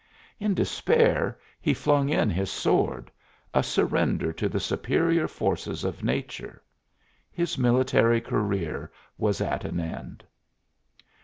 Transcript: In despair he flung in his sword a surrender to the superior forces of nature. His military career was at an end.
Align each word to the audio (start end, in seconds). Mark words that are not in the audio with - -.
In 0.39 0.55
despair 0.55 1.37
he 1.61 1.75
flung 1.75 2.09
in 2.09 2.31
his 2.31 2.49
sword 2.49 3.11
a 3.53 3.61
surrender 3.61 4.33
to 4.33 4.49
the 4.49 4.59
superior 4.59 5.27
forces 5.27 5.83
of 5.83 6.03
nature. 6.03 6.63
His 7.31 7.55
military 7.55 8.19
career 8.19 8.91
was 9.19 9.41
at 9.41 9.63
an 9.63 9.79
end. 9.79 10.23